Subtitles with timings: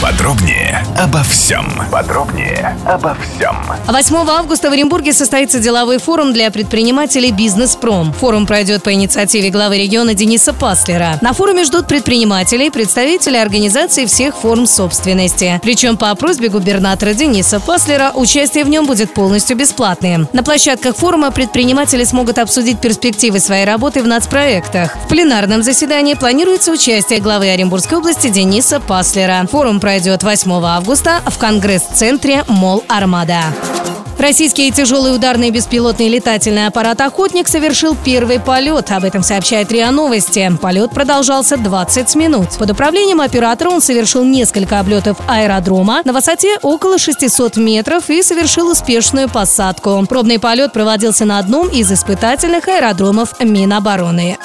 [0.00, 1.66] Подробнее обо всем.
[1.90, 3.56] Подробнее обо всем.
[3.88, 8.12] 8 августа в Оренбурге состоится деловой форум для предпринимателей «Бизнес-Пром».
[8.12, 11.18] Форум пройдет по инициативе главы региона Дениса Паслера.
[11.20, 15.58] На форуме ждут предпринимателей, представителей организаций всех форм собственности.
[15.64, 20.28] Причем по просьбе губернатора Дениса Паслера участие в нем будет полностью бесплатным.
[20.32, 24.96] На площадках форума предприниматели смогут обсудить перспективы своей работы в нацпроектах.
[25.06, 29.44] В пленарном заседании планируется участие главы Оренбургской области Дениса Паслера.
[29.50, 33.40] Форум пройдет 8 августа в Конгресс-центре «Мол Армада».
[34.18, 38.92] Российский тяжелый ударный беспилотный летательный аппарат «Охотник» совершил первый полет.
[38.92, 40.52] Об этом сообщает РИА Новости.
[40.60, 42.50] Полет продолжался 20 минут.
[42.58, 48.70] Под управлением оператора он совершил несколько облетов аэродрома на высоте около 600 метров и совершил
[48.70, 50.04] успешную посадку.
[50.06, 54.36] Пробный полет проводился на одном из испытательных аэродромов Минобороны.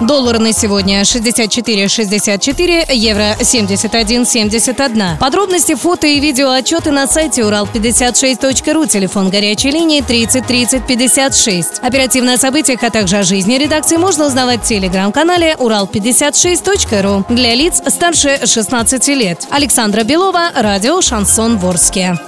[0.00, 5.18] Доллар на сегодня 64,64, евро 71,71.
[5.18, 11.78] Подробности, фото и видео отчеты на сайте урал56.ру, телефон горячей линии 30 30 56.
[11.80, 17.80] Оперативно о событиях, а также о жизни редакции можно узнавать в телеграм-канале урал56.ру для лиц
[17.86, 19.46] старше 16 лет.
[19.50, 22.18] Александра Белова, радио «Шансон Ворске».